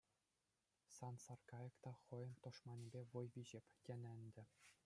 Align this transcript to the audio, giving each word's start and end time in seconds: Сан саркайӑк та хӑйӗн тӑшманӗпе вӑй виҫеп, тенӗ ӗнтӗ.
Сан 0.95 1.15
саркайӑк 1.23 1.75
та 1.83 1.91
хӑйӗн 2.01 2.33
тӑшманӗпе 2.45 3.01
вӑй 3.13 3.27
виҫеп, 3.37 3.65
тенӗ 3.89 4.09
ӗнтӗ. 4.23 4.43